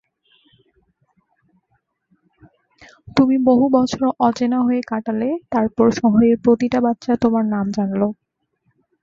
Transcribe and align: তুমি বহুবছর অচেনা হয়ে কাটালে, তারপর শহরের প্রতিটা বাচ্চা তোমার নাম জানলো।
তুমি 3.17 3.35
বহুবছর 3.43 4.03
অচেনা 4.19 4.59
হয়ে 4.61 4.81
কাটালে, 4.87 5.29
তারপর 5.51 5.85
শহরের 5.99 6.35
প্রতিটা 6.43 6.79
বাচ্চা 6.85 7.11
তোমার 7.23 7.45
নাম 7.53 7.65
জানলো। 7.77 8.07